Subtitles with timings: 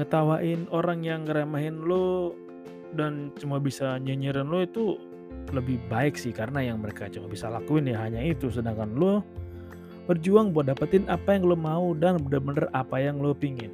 [0.00, 2.32] ngetawain orang yang ngeremehin lo
[2.96, 4.96] dan cuma bisa nyinyirin lo itu
[5.52, 9.20] lebih baik sih karena yang mereka cuma bisa lakuin ya hanya itu sedangkan lo
[10.08, 13.70] berjuang buat dapetin apa yang lo mau dan bener-bener apa yang lo pingin.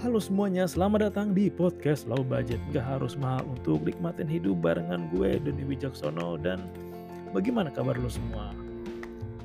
[0.00, 2.56] Halo semuanya, selamat datang di podcast Low Budget.
[2.72, 6.40] Gak harus mahal untuk nikmatin hidup barengan gue, Doni Wijaksono.
[6.40, 6.66] Dan
[7.36, 8.56] bagaimana kabar lo semua?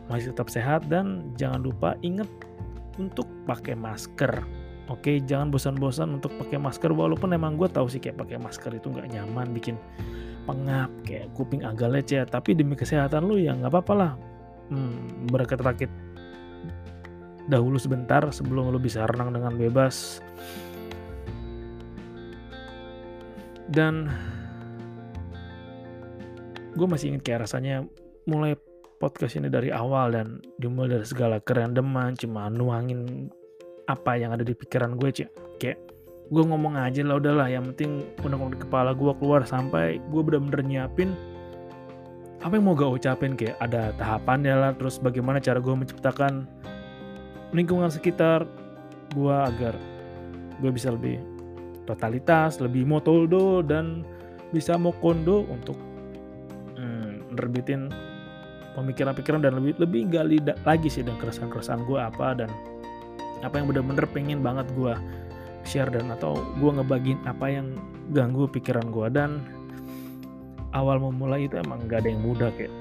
[0.08, 2.28] Masih tetap sehat dan jangan lupa inget
[2.96, 4.59] untuk pakai masker.
[4.90, 8.90] Oke, jangan bosan-bosan untuk pakai masker walaupun emang gue tahu sih kayak pakai masker itu
[8.90, 9.78] nggak nyaman, bikin
[10.50, 12.26] pengap, kayak kuping agak lecet.
[12.34, 14.12] Tapi demi kesehatan lu ya nggak apa-apa lah.
[14.74, 15.90] Hmm, berakit-rakit
[17.50, 20.26] dahulu sebentar sebelum lu bisa renang dengan bebas.
[23.70, 24.10] Dan
[26.74, 27.86] gue masih ingat kayak rasanya
[28.26, 28.58] mulai
[28.98, 33.30] podcast ini dari awal dan dimulai dari segala kerandeman cuma nuangin
[33.90, 35.82] apa yang ada di pikiran gue cek kayak
[36.30, 40.62] gue ngomong aja lah udahlah yang penting undang di kepala gue keluar sampai gue bener-bener
[40.62, 41.18] nyiapin
[42.40, 43.36] apa yang mau gue ucapin.
[43.36, 46.48] Kayak ada tahapan ya lah terus bagaimana cara gue menciptakan
[47.52, 48.48] lingkungan sekitar
[49.12, 49.76] gue agar
[50.62, 51.18] gue bisa lebih
[51.90, 54.06] totalitas lebih motoldo dan
[54.54, 55.74] bisa mau kondo untuk
[56.78, 57.90] hmm, nerbitin
[58.78, 62.50] pemikiran-pikiran dan lebih lebih gali lagi sih dan keresahan-keresahan gue apa dan
[63.42, 64.94] apa yang bener-bener pengen banget gue
[65.64, 67.76] share dan atau gue ngebagiin apa yang
[68.12, 69.44] ganggu pikiran gue dan
[70.74, 72.72] awal memulai itu emang gak ada yang mudah kayak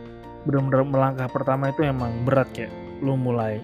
[0.46, 2.72] bener-bener melangkah pertama itu emang berat kayak
[3.04, 3.60] lu mulai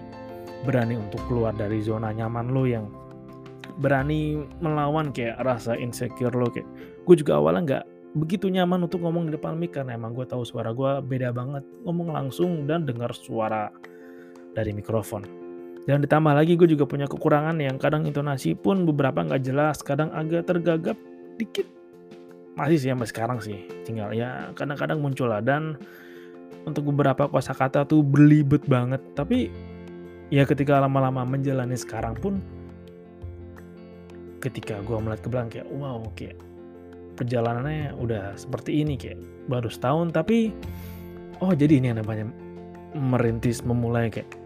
[0.63, 2.87] berani untuk keluar dari zona nyaman lo yang
[3.81, 6.67] berani melawan kayak rasa insecure lo kayak
[7.03, 7.85] gue juga awalnya nggak
[8.15, 11.67] begitu nyaman untuk ngomong di depan mic karena emang gue tahu suara gue beda banget.
[11.83, 13.67] Ngomong langsung dan dengar suara
[14.55, 15.44] dari mikrofon
[15.85, 20.09] dan ditambah lagi gue juga punya kekurangan yang kadang intonasi pun beberapa nggak jelas kadang
[20.17, 20.97] agak tergagap
[21.37, 21.69] dikit.
[22.57, 25.45] Masih sih sampai sekarang sih tinggal ya kadang-kadang muncul lah.
[25.45, 25.77] Dan
[26.65, 28.97] untuk beberapa kosakata tuh berlibet banget.
[29.13, 29.53] Tapi
[30.33, 32.41] ya ketika lama-lama menjalani sekarang pun
[34.41, 36.37] ketika gue melihat ke belakang kayak wow kayak
[37.13, 40.17] perjalanannya udah seperti ini kayak baru setahun.
[40.17, 40.49] Tapi
[41.45, 42.25] oh jadi ini yang namanya
[42.97, 44.44] merintis memulai kayak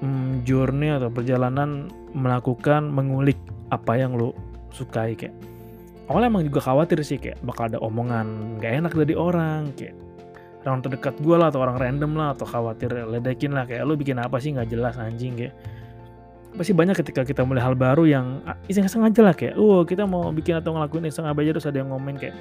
[0.00, 3.38] hmm, journey atau perjalanan melakukan mengulik
[3.72, 4.32] apa yang lo
[4.72, 5.34] sukai kayak.
[6.06, 9.98] Awalnya emang juga khawatir sih kayak bakal ada omongan gak enak dari orang kayak
[10.66, 14.18] orang terdekat gue lah atau orang random lah atau khawatir ledekin lah kayak lu bikin
[14.18, 15.54] apa sih nggak jelas anjing kayak.
[16.56, 20.30] Pasti banyak ketika kita mulai hal baru yang iseng-iseng aja lah kayak oh kita mau
[20.30, 22.34] bikin atau ngelakuin iseng aja terus ada yang ngomen kayak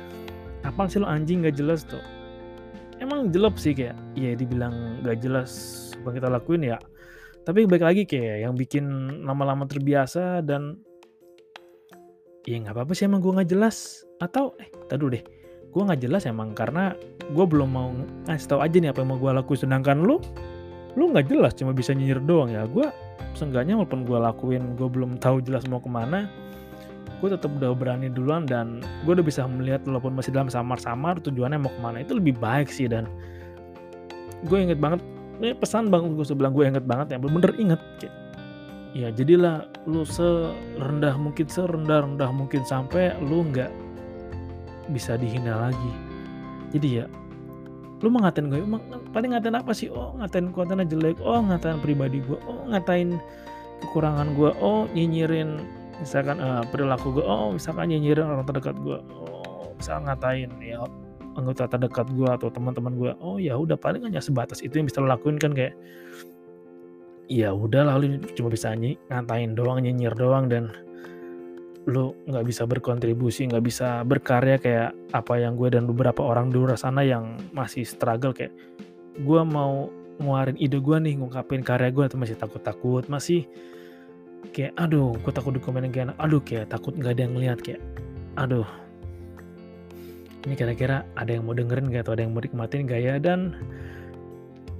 [0.66, 2.02] apa sih lo anjing nggak jelas tuh?
[2.98, 5.52] Emang jelek sih kayak iya dibilang nggak jelas
[6.02, 6.78] apa kita lakuin ya
[7.46, 8.86] tapi baik lagi kayak yang bikin
[9.22, 10.82] lama-lama terbiasa dan
[12.42, 14.02] ya nggak apa-apa sih emang gue nggak jelas.
[14.18, 15.22] Atau eh tadu deh.
[15.70, 16.98] Gue nggak jelas emang karena
[17.30, 17.94] gue belum mau
[18.26, 19.60] ngasih tahu aja nih apa yang mau gue lakuin.
[19.62, 20.18] Sedangkan lu
[20.98, 22.66] lu nggak jelas cuma bisa nyinyir doang ya.
[22.66, 22.90] Gue
[23.38, 26.26] seenggaknya walaupun gue lakuin gue belum tahu jelas mau ke mana
[27.24, 31.62] gue tetap udah berani duluan dan gue udah bisa melihat walaupun masih dalam samar-samar tujuannya
[31.62, 32.02] mau ke mana.
[32.02, 33.06] Itu lebih baik sih dan
[34.50, 35.00] gue inget banget
[35.42, 37.82] ini pesan bang gue sebelah gue inget banget ya bener-bener inget
[38.96, 43.70] ya jadilah lu serendah mungkin serendah rendah mungkin sampai lu nggak
[44.96, 45.92] bisa dihina lagi.
[46.72, 47.06] Jadi ya
[48.04, 48.60] lu mau ngatain gue
[49.12, 49.92] paling ngatain apa sih?
[49.92, 51.20] Oh ngatain kontennya jelek.
[51.20, 53.20] Oh ngatain pribadi gue oh ngatain
[53.84, 55.60] kekurangan gue oh nyinyirin
[56.00, 60.84] misalkan uh, perilaku gue oh misalkan nyinyirin orang terdekat gue oh misal ngatain ya
[61.36, 65.04] anggota terdekat gue atau teman-teman gue oh ya udah paling hanya sebatas itu yang bisa
[65.04, 65.76] lo lakuin kan kayak
[67.28, 70.72] ya udah lalu cuma bisa ngatain doang nyinyir doang dan
[71.86, 76.58] lu nggak bisa berkontribusi nggak bisa berkarya kayak apa yang gue dan beberapa orang di
[76.58, 78.54] luar sana yang masih struggle kayak
[79.22, 83.46] gue mau ngeluarin ide gue nih ngungkapin karya gue tapi masih takut-takut masih
[84.50, 87.82] kayak aduh gue takut dikomenin kayak aduh kayak takut nggak ada yang ngeliat kayak
[88.34, 88.66] aduh
[90.46, 93.16] ini kira-kira ada yang mau dengerin gak atau ada yang mau nikmatin gak ya?
[93.18, 93.58] Dan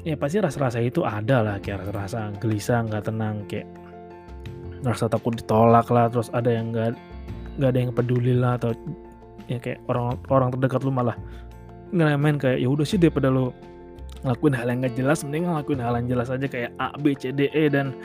[0.06, 3.66] ya pasti rasa-rasa itu ada lah kayak rasa gelisah nggak tenang kayak
[4.86, 6.94] ngerasa takut ditolak lah terus ada yang nggak
[7.58, 8.78] nggak ada yang peduli lah atau
[9.50, 11.18] ya kayak orang orang terdekat lu malah
[11.90, 13.50] ngeremen kayak ya udah sih daripada lu
[14.22, 17.34] ngelakuin hal yang gak jelas mending ngelakuin hal yang jelas aja kayak A B C
[17.34, 17.98] D E dan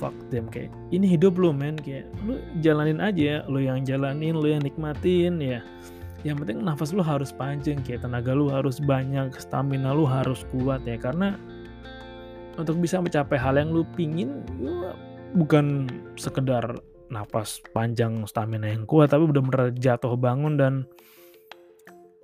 [0.00, 0.48] fuck them.
[0.48, 1.76] Kayak ini hidup lu men.
[1.76, 5.60] Kayak lu jalanin aja lu yang jalanin lu yang nikmatin ya
[6.20, 10.84] yang penting nafas lu harus panjang kayak tenaga lu harus banyak stamina lu harus kuat
[10.84, 11.00] ya.
[11.00, 11.36] Karena
[12.60, 14.44] untuk bisa mencapai hal yang lu pingin
[15.32, 15.88] bukan
[16.20, 16.76] sekedar
[17.08, 20.86] napas panjang stamina yang kuat tapi benar-benar jatuh bangun dan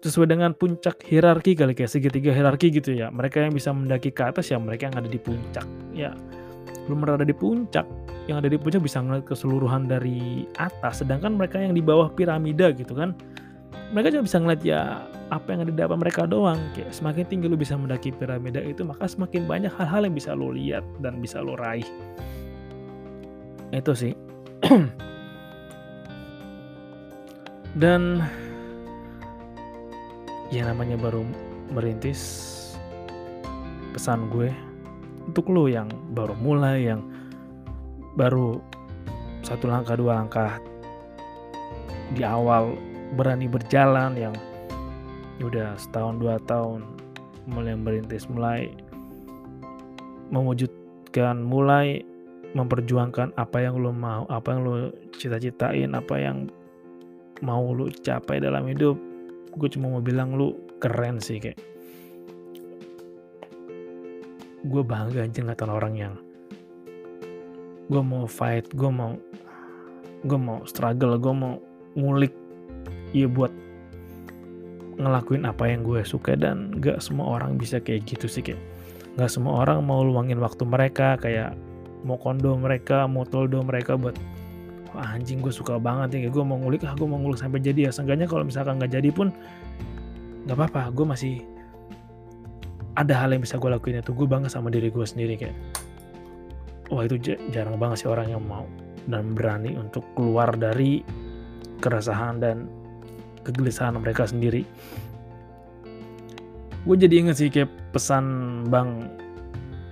[0.04, 3.08] sesuai dengan puncak hierarki kali kayak segitiga hierarki gitu ya.
[3.08, 5.64] Mereka yang bisa mendaki ke atas ya mereka yang ada di puncak.
[5.96, 6.12] Ya
[6.86, 7.88] belum ada di puncak.
[8.28, 12.76] Yang ada di puncak bisa ngeliat keseluruhan dari atas sedangkan mereka yang di bawah piramida
[12.76, 13.16] gitu kan
[13.94, 16.58] mereka juga bisa ngeliat ya apa yang ada di depan mereka doang.
[16.74, 20.50] Kayak semakin tinggi lu bisa mendaki piramida itu maka semakin banyak hal-hal yang bisa lo
[20.54, 21.86] lihat dan bisa lo raih.
[23.70, 24.14] Itu sih.
[27.76, 28.24] Dan
[30.48, 31.26] ya namanya baru
[31.74, 32.52] merintis
[33.92, 34.48] pesan gue
[35.26, 37.02] untuk lo yang baru mulai yang
[38.14, 38.62] baru
[39.42, 40.56] satu langkah dua langkah
[42.14, 42.78] di awal
[43.14, 44.34] berani berjalan yang
[45.38, 46.82] udah setahun dua tahun
[47.46, 48.72] mulai merintis mulai
[50.34, 52.02] mewujudkan mulai
[52.56, 54.74] memperjuangkan apa yang lo mau apa yang lo
[55.14, 56.50] cita-citain apa yang
[57.44, 58.96] mau lo capai dalam hidup.
[59.56, 61.60] Gue cuma mau bilang lu keren sih kayak.
[64.66, 66.14] Gue bangga aja ngeliatin orang yang
[67.86, 69.14] gue mau fight gue mau
[70.26, 71.54] gue mau struggle gue mau
[71.94, 72.34] ngulik
[73.16, 73.48] ya buat
[75.00, 78.60] ngelakuin apa yang gue suka dan gak semua orang bisa kayak gitu sih kayak
[79.16, 81.56] gak semua orang mau luangin waktu mereka kayak
[82.04, 84.16] mau kondo mereka mau toldo mereka buat
[84.96, 87.84] Wah, anjing gue suka banget ya gue mau ngulik ah gue mau ngulik sampai jadi
[87.84, 87.92] ya.
[87.92, 89.28] Seenggaknya kalau misalkan nggak jadi pun
[90.48, 91.34] nggak apa-apa gue masih
[92.96, 94.16] ada hal yang bisa gue lakuin itu.
[94.16, 95.52] Gue bangga sama diri gue sendiri kayak
[96.88, 98.64] wah itu jarang banget sih orang yang mau
[99.04, 101.04] dan berani untuk keluar dari
[101.84, 102.64] keresahan dan
[103.46, 104.66] kegelisahan mereka sendiri.
[106.86, 108.24] Gue jadi inget sih kayak pesan
[108.70, 109.10] bang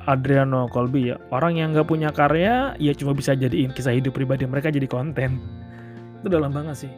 [0.05, 4.45] Adriano Colby ya orang yang nggak punya karya ya cuma bisa jadiin kisah hidup pribadi
[4.45, 5.39] mereka jadi konten.
[6.21, 6.93] Itu dalam banget sih.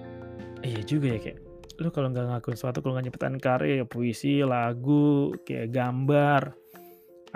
[0.64, 1.38] Iya juga ya kayak
[1.76, 6.56] lu kalau nggak ngakuin sesuatu kalau nggak nyepetan karya ya puisi lagu kayak gambar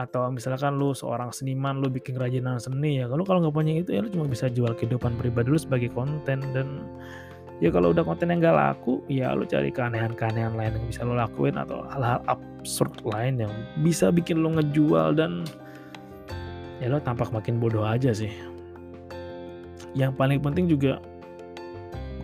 [0.01, 3.07] atau misalkan lu seorang seniman lu bikin kerajinan seni ya.
[3.07, 6.41] Kalau kalau nggak punya itu ya lu cuma bisa jual kehidupan pribadi lu sebagai konten
[6.57, 6.89] dan
[7.61, 11.13] ya kalau udah konten yang gak laku ya lu cari keanehan-keanehan lain yang bisa lu
[11.13, 13.53] lakuin atau hal-hal absurd lain yang
[13.85, 15.45] bisa bikin lu ngejual dan
[16.81, 18.33] ya lo tampak makin bodoh aja sih.
[19.93, 21.05] Yang paling penting juga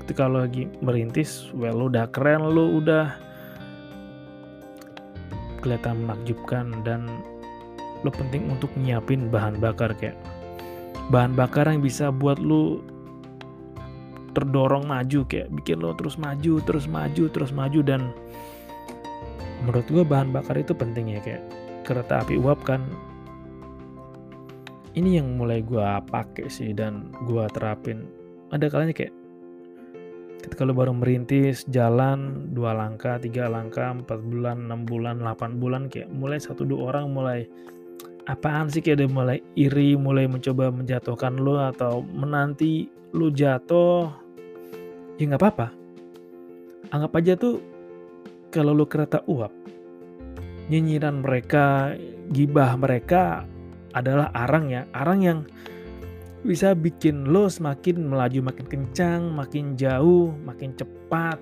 [0.00, 3.12] ketika lo lagi merintis well lo udah keren lo udah
[5.60, 7.20] kelihatan menakjubkan dan
[8.00, 10.16] lo penting untuk nyiapin bahan bakar kayak
[11.12, 12.80] bahan bakar yang bisa buat lo
[14.36, 18.12] terdorong maju kayak bikin lo terus maju terus maju terus maju dan
[19.64, 21.42] menurut gue bahan bakar itu penting ya kayak
[21.88, 22.84] kereta api uap kan.
[24.96, 28.08] Ini yang mulai gue pakai sih dan gue terapin.
[28.48, 29.12] Ada kalanya kayak
[30.40, 35.82] ketika lo baru merintis jalan dua langkah tiga langkah empat bulan enam bulan delapan bulan
[35.90, 37.50] kayak mulai satu dua orang mulai
[38.30, 44.25] apaan sih kayak udah mulai iri mulai mencoba menjatuhkan lo atau menanti lo jatuh
[45.16, 45.68] ya nggak apa-apa.
[46.92, 47.60] Anggap aja tuh
[48.54, 49.52] kalau lu kereta uap
[50.66, 51.94] nyinyiran mereka
[52.30, 53.46] gibah mereka
[53.94, 54.84] adalah arang ya.
[54.92, 55.38] Arang yang
[56.46, 61.40] bisa bikin lo semakin melaju makin kencang makin jauh makin cepat.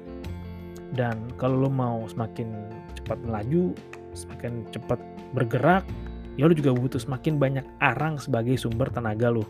[0.95, 3.75] Dan kalau lo mau semakin cepat melaju
[4.15, 5.03] semakin cepat
[5.35, 5.83] bergerak
[6.39, 9.43] ya lo juga butuh semakin banyak arang sebagai sumber tenaga lo.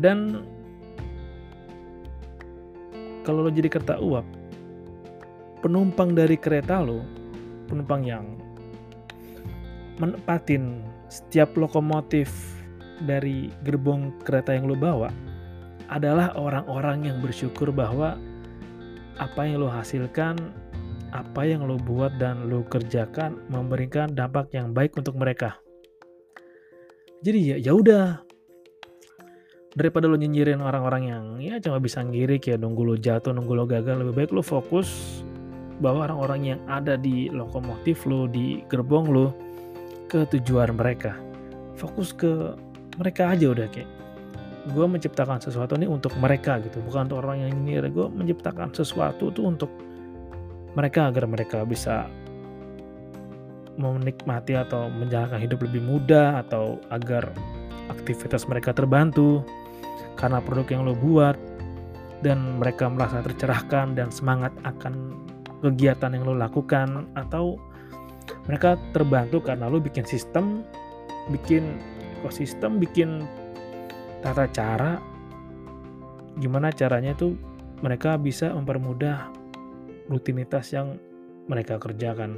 [0.00, 0.40] Dan
[3.30, 4.26] kalau lo jadi kereta uap,
[5.62, 6.98] penumpang dari kereta lo,
[7.70, 8.26] penumpang yang
[10.02, 12.26] menempatin setiap lokomotif
[13.06, 15.14] dari gerbong kereta yang lo bawa
[15.94, 18.18] adalah orang-orang yang bersyukur bahwa
[19.22, 20.34] apa yang lo hasilkan,
[21.14, 25.54] apa yang lo buat dan lo kerjakan memberikan dampak yang baik untuk mereka.
[27.22, 28.26] Jadi ya ya udah,
[29.74, 33.64] daripada lo nyinyirin orang-orang yang ya cuma bisa ngiri kayak nunggu lo jatuh nunggu lo
[33.70, 35.22] gagal lebih baik lo fokus
[35.80, 39.32] bahwa orang-orang yang ada di lokomotif lo di gerbong lo
[40.10, 41.16] ke tujuan mereka.
[41.78, 42.52] Fokus ke
[43.00, 43.88] mereka aja udah kayak
[44.76, 46.84] gue menciptakan sesuatu ini untuk mereka gitu.
[46.84, 47.88] Bukan untuk orang yang nyinyir.
[47.94, 49.72] Gue menciptakan sesuatu tuh untuk
[50.76, 52.04] mereka agar mereka bisa
[53.80, 57.32] menikmati atau menjalankan hidup lebih mudah atau agar
[57.88, 59.40] aktivitas mereka terbantu
[60.20, 61.34] karena produk yang lo buat
[62.20, 65.16] dan mereka merasa tercerahkan dan semangat akan
[65.64, 67.56] kegiatan yang lo lakukan atau
[68.44, 70.62] mereka terbantu karena lo bikin sistem,
[71.32, 71.80] bikin
[72.20, 73.24] ekosistem, bikin
[74.20, 75.00] tata cara
[76.36, 77.34] gimana caranya tuh
[77.80, 79.32] mereka bisa mempermudah
[80.12, 81.00] rutinitas yang
[81.48, 82.36] mereka kerjakan.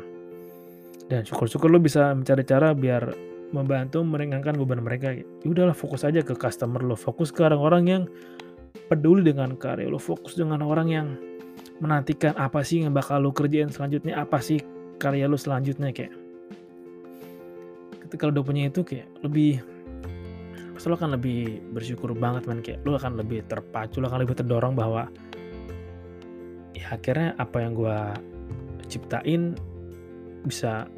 [1.10, 5.12] Dan syukur-syukur lo bisa mencari cara biar membantu meringankan beban mereka.
[5.16, 8.02] Ya udahlah fokus aja ke customer lo, fokus ke orang-orang yang
[8.88, 11.06] peduli dengan karya lo, fokus dengan orang yang
[11.78, 14.58] menantikan apa sih yang bakal lo kerjain selanjutnya, apa sih
[14.96, 16.12] karya lo selanjutnya kayak.
[18.08, 19.60] Ketika lo udah punya itu kayak lebih
[20.72, 24.34] pasti lo akan lebih bersyukur banget man kayak lo akan lebih terpacu lo akan lebih
[24.40, 25.06] terdorong bahwa
[26.74, 27.98] ya akhirnya apa yang gue
[28.90, 29.54] ciptain
[30.42, 30.90] bisa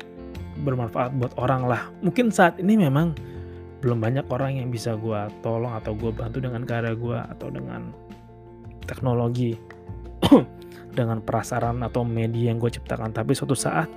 [0.63, 3.17] bermanfaat buat orang lah mungkin saat ini memang
[3.83, 7.93] belum banyak orang yang bisa gue tolong atau gue bantu dengan karya gue atau dengan
[8.87, 9.59] teknologi
[10.99, 13.91] dengan prasaran atau media yang gue ciptakan tapi suatu saat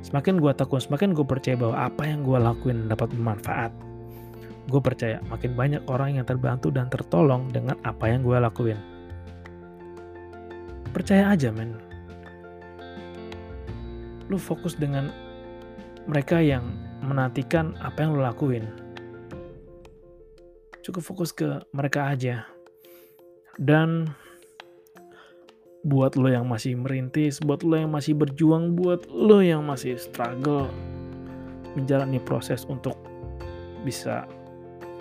[0.00, 3.86] semakin gue tekun semakin gue percaya bahwa apa yang gue lakuin dapat bermanfaat
[4.66, 8.78] gue percaya makin banyak orang yang terbantu dan tertolong dengan apa yang gue lakuin.
[10.90, 11.78] Percaya aja men.
[14.26, 15.14] Lu fokus dengan
[16.06, 18.66] mereka yang menantikan apa yang lu lakuin.
[20.82, 22.46] Cukup fokus ke mereka aja.
[23.58, 24.06] Dan
[25.86, 30.66] buat lo yang masih merintis, buat lo yang masih berjuang, buat lo yang masih struggle
[31.78, 32.98] menjalani proses untuk
[33.86, 34.26] bisa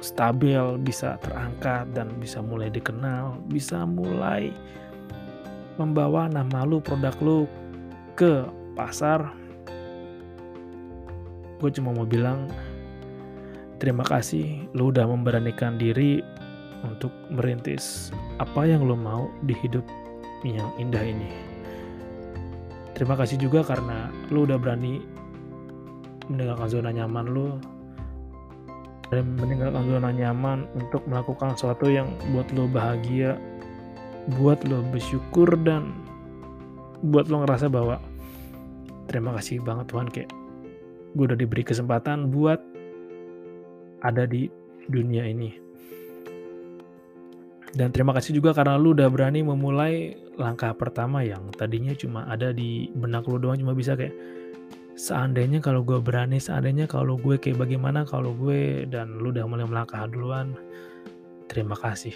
[0.04, 4.54] stabil, bisa terangkat dan bisa mulai dikenal, bisa mulai
[5.82, 7.40] membawa nama lu, produk lu
[8.14, 8.46] ke
[8.78, 9.45] pasar.
[11.60, 12.52] Gue cuma mau bilang
[13.80, 16.24] terima kasih lu udah memberanikan diri
[16.86, 19.84] untuk merintis apa yang lu mau di hidup
[20.46, 21.30] yang indah ini.
[22.96, 25.04] Terima kasih juga karena lu udah berani
[26.32, 27.48] meninggalkan zona nyaman lu
[29.14, 33.38] dan meninggalkan zona nyaman untuk melakukan sesuatu yang buat lo bahagia,
[34.40, 35.94] buat lo bersyukur dan
[37.06, 38.02] buat lo ngerasa bahwa
[39.06, 40.32] terima kasih banget Tuhan kayak
[41.16, 42.60] gue udah diberi kesempatan buat
[44.04, 44.52] ada di
[44.92, 45.56] dunia ini.
[47.76, 52.56] Dan terima kasih juga karena lu udah berani memulai langkah pertama yang tadinya cuma ada
[52.56, 54.16] di benak lu doang cuma bisa kayak
[54.96, 59.68] seandainya kalau gue berani, seandainya kalau gue kayak bagaimana kalau gue dan lu udah mulai
[59.68, 60.56] melangkah duluan,
[61.52, 62.16] terima kasih.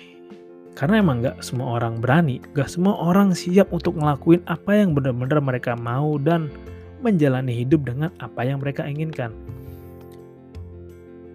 [0.80, 5.44] Karena emang gak semua orang berani, gak semua orang siap untuk ngelakuin apa yang benar-benar
[5.44, 6.48] mereka mau dan
[7.00, 9.32] menjalani hidup dengan apa yang mereka inginkan.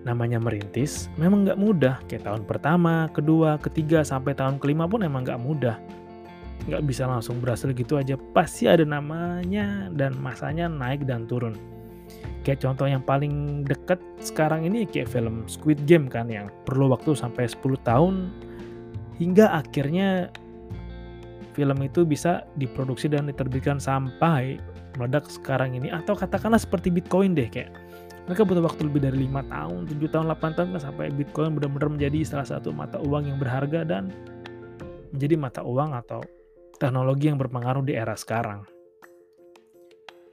[0.04, 5.24] Namanya merintis memang gak mudah, kayak tahun pertama, kedua, ketiga, sampai tahun kelima pun emang
[5.24, 5.80] gak mudah.
[6.64, 8.16] Nggak bisa langsung berhasil gitu aja.
[8.32, 11.56] Pasti ada namanya dan masanya naik dan turun.
[12.44, 17.16] Kayak contoh yang paling deket sekarang ini kayak film Squid Game kan yang perlu waktu
[17.16, 18.28] sampai 10 tahun
[19.16, 20.28] hingga akhirnya
[21.56, 24.60] film itu bisa diproduksi dan diterbitkan sampai
[24.96, 27.70] meledak sekarang ini atau katakanlah seperti Bitcoin deh kayak
[28.24, 31.92] mereka butuh waktu lebih dari lima tahun, 7 tahun, 8 tahun kan sampai Bitcoin benar-benar
[31.92, 34.08] menjadi salah satu mata uang yang berharga dan
[35.12, 36.24] menjadi mata uang atau
[36.80, 38.64] teknologi yang berpengaruh di era sekarang.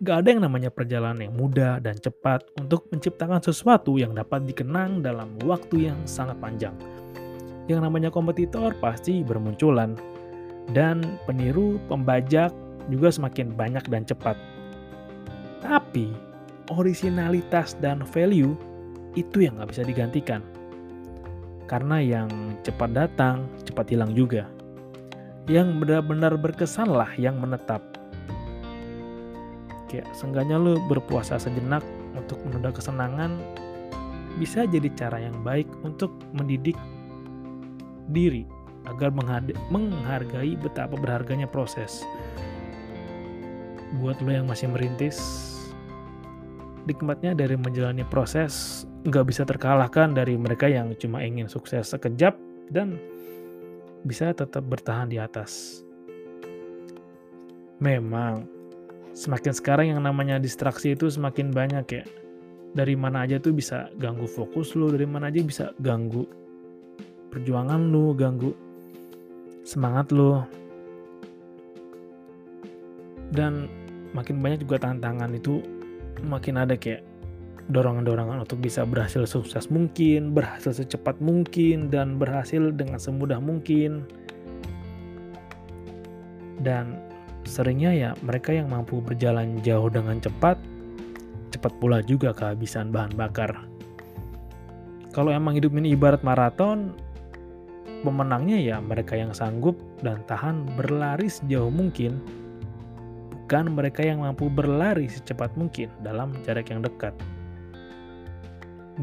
[0.01, 5.03] Gak ada yang namanya perjalanan yang mudah dan cepat untuk menciptakan sesuatu yang dapat dikenang
[5.03, 6.73] dalam waktu yang sangat panjang.
[7.69, 9.93] Yang namanya kompetitor pasti bermunculan,
[10.69, 12.53] dan peniru, pembajak
[12.89, 14.37] juga semakin banyak dan cepat.
[15.61, 16.09] Tapi,
[16.73, 18.57] originalitas dan value
[19.13, 20.41] itu yang gak bisa digantikan.
[21.69, 22.27] Karena yang
[22.65, 24.49] cepat datang, cepat hilang juga
[25.49, 27.81] yang benar-benar berkesan lah yang menetap.
[29.89, 31.81] Kayak seenggaknya lu berpuasa sejenak
[32.13, 33.35] untuk menunda kesenangan
[34.39, 36.77] bisa jadi cara yang baik untuk mendidik
[38.15, 38.47] diri
[38.87, 42.07] agar menghargai betapa berharganya proses.
[43.99, 45.19] Buat lo yang masih merintis,
[46.89, 52.37] nikmatnya dari menjalani proses nggak bisa terkalahkan dari mereka yang cuma ingin sukses sekejap
[52.69, 52.97] dan
[54.05, 55.81] bisa tetap bertahan di atas.
[57.81, 58.45] Memang,
[59.13, 62.05] semakin sekarang yang namanya distraksi itu semakin banyak ya.
[62.71, 66.23] Dari mana aja tuh bisa ganggu fokus lu, dari mana aja bisa ganggu
[67.33, 68.53] perjuangan lu, ganggu
[69.65, 70.39] semangat lu.
[73.31, 73.65] Dan
[74.13, 75.80] makin banyak juga tantangan itu
[76.23, 77.05] makin ada kayak
[77.71, 84.03] dorongan-dorongan untuk bisa berhasil sukses mungkin, berhasil secepat mungkin, dan berhasil dengan semudah mungkin.
[86.61, 86.99] Dan
[87.47, 90.59] seringnya ya mereka yang mampu berjalan jauh dengan cepat,
[91.53, 93.65] cepat pula juga kehabisan bahan bakar.
[95.11, 96.95] Kalau emang hidup ini ibarat maraton,
[98.01, 102.23] pemenangnya ya mereka yang sanggup dan tahan berlari sejauh mungkin,
[103.51, 107.11] bukan mereka yang mampu berlari secepat mungkin dalam jarak yang dekat.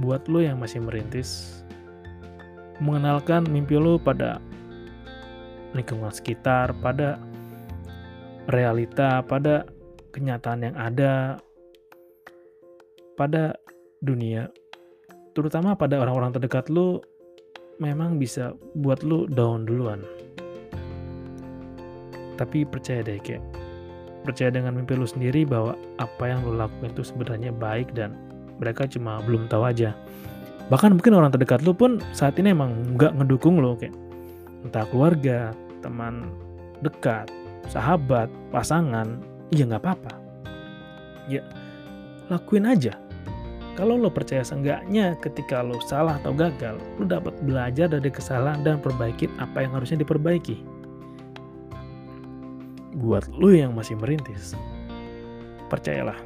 [0.01, 1.61] Buat lo yang masih merintis,
[2.81, 4.41] mengenalkan mimpi lo pada
[5.77, 7.21] lingkungan sekitar, pada
[8.49, 9.69] realita, pada
[10.17, 11.37] kenyataan yang ada,
[13.21, 13.53] pada
[14.01, 14.49] dunia,
[15.37, 17.05] terutama pada orang-orang terdekat lo
[17.85, 20.01] memang bisa buat lu down duluan.
[22.41, 23.58] Tapi percaya deh kayak
[24.29, 28.13] percaya dengan mimpi lu sendiri bahwa apa yang lu lakuin itu sebenarnya baik dan
[28.61, 29.97] mereka cuma belum tahu aja.
[30.69, 33.97] Bahkan mungkin orang terdekat lu pun saat ini emang nggak ngedukung lu kayak
[34.69, 36.29] entah keluarga, teman
[36.85, 37.33] dekat,
[37.73, 39.17] sahabat, pasangan,
[39.49, 40.13] ya nggak apa-apa.
[41.25, 41.41] Ya
[42.29, 42.93] lakuin aja
[43.79, 48.83] kalau lo percaya seenggaknya ketika lo salah atau gagal, lo dapat belajar dari kesalahan dan
[48.83, 50.78] perbaikin apa yang harusnya diperbaiki.
[52.99, 54.59] Buat lo yang masih merintis,
[55.71, 56.19] percayalah,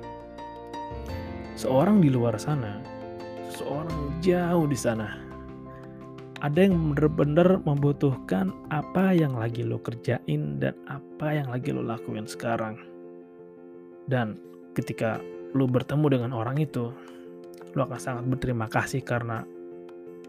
[1.53, 2.81] seorang di luar sana,
[3.53, 5.21] seorang jauh di sana,
[6.41, 12.25] ada yang benar-benar membutuhkan apa yang lagi lo kerjain dan apa yang lagi lo lakuin
[12.25, 12.81] sekarang.
[14.09, 14.41] Dan
[14.73, 15.21] ketika
[15.53, 16.89] lo bertemu dengan orang itu,
[17.77, 19.45] lo akan sangat berterima kasih karena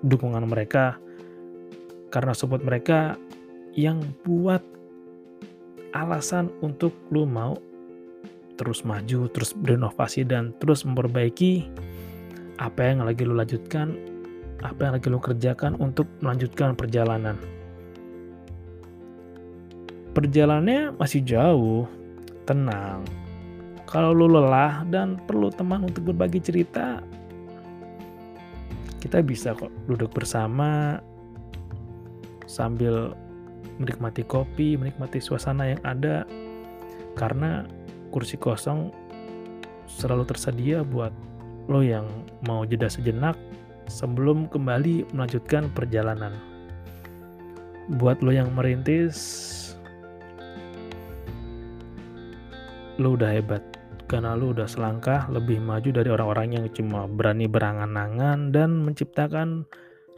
[0.03, 0.99] dukungan mereka,
[2.11, 3.15] karena support mereka
[3.79, 4.61] yang buat
[5.93, 7.55] alasan untuk lo mau
[8.57, 11.69] terus maju, terus berinovasi dan terus memperbaiki
[12.61, 13.97] apa yang lagi lo lanjutkan,
[14.61, 17.37] apa yang lagi lo kerjakan untuk melanjutkan perjalanan.
[20.13, 21.89] Perjalanannya masih jauh,
[22.45, 23.01] tenang.
[23.89, 27.01] Kalau lo lelah dan perlu teman untuk berbagi cerita,
[29.01, 31.01] kita bisa kok duduk bersama
[32.45, 33.17] sambil
[33.77, 36.27] menikmati kopi, menikmati suasana yang ada
[37.13, 37.65] karena
[38.09, 38.93] kursi kosong
[39.89, 41.13] selalu tersedia buat
[41.69, 42.05] lo yang
[42.45, 43.37] mau jeda sejenak
[43.87, 46.35] sebelum kembali melanjutkan perjalanan.
[47.99, 49.17] Buat lo yang merintis,
[53.01, 53.63] lo udah hebat
[54.05, 59.65] karena lu udah selangkah lebih maju dari orang-orang yang cuma berani berangan-angan dan menciptakan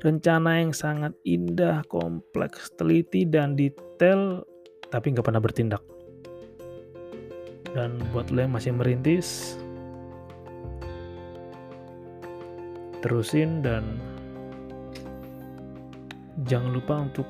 [0.03, 4.43] rencana yang sangat indah, kompleks, teliti, dan detail,
[4.91, 5.83] tapi nggak pernah bertindak.
[7.75, 9.59] Dan buat lo yang masih merintis,
[13.03, 13.99] terusin dan
[16.49, 17.27] jangan lupa untuk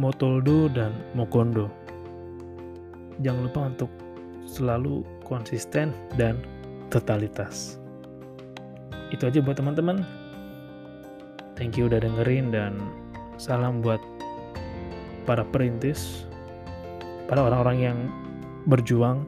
[0.00, 1.68] motoldo dan mokondo.
[3.22, 3.90] Jangan lupa untuk
[4.48, 6.38] selalu konsisten dan
[6.90, 7.78] totalitas.
[9.14, 10.23] Itu aja buat teman-teman.
[11.54, 12.82] Thank you udah dengerin dan
[13.38, 14.02] salam buat
[15.24, 16.26] para perintis,
[17.30, 17.98] para orang-orang yang
[18.66, 19.24] berjuang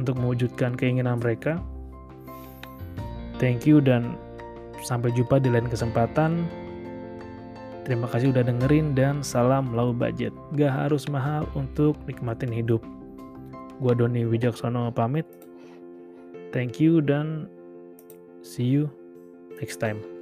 [0.00, 1.60] untuk mewujudkan keinginan mereka.
[3.36, 4.14] Thank you dan
[4.80, 6.46] sampai jumpa di lain kesempatan.
[7.82, 10.30] Terima kasih udah dengerin dan salam low budget.
[10.54, 12.78] Gak harus mahal untuk nikmatin hidup.
[13.82, 15.26] Gua Doni Wijaksono pamit.
[16.54, 17.50] Thank you dan
[18.46, 18.86] see you
[19.58, 20.21] next time.